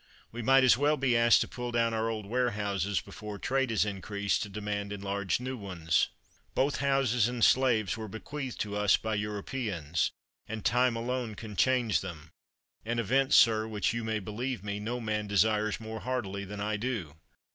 We 0.31 0.41
might 0.41 0.63
as 0.63 0.79
well 0.79 0.97
be 0.97 1.15
asked 1.15 1.41
to 1.41 1.47
pull 1.47 1.71
down 1.71 1.93
our 1.93 2.09
old 2.09 2.25
warehouses 2.25 2.99
before 3.01 3.37
trade 3.37 3.69
has 3.69 3.85
increased 3.85 4.41
to 4.41 4.49
demand 4.49 4.91
enlarged 4.91 5.39
new 5.39 5.55
ones. 5.55 6.07
Both 6.55 6.77
houses 6.77 7.27
and 7.27 7.45
slaves 7.45 7.95
were 7.97 8.07
bequeathed 8.07 8.59
to 8.61 8.75
us 8.75 8.97
by 8.97 9.13
Europeans, 9.13 10.09
and 10.47 10.65
time 10.65 10.95
alone 10.95 11.35
can 11.35 11.55
change 11.55 12.01
them 12.01 12.31
an 12.83 12.97
event, 12.97 13.31
sir, 13.35 13.67
which, 13.67 13.93
you 13.93 14.03
may 14.03 14.17
believe 14.17 14.63
me, 14.63 14.79
no 14.79 14.99
man 14.99 15.27
desires 15.27 15.79
more 15.79 15.99
heartily 15.99 16.45
than 16.45 16.59
I 16.59 16.77
do. 16.77 17.17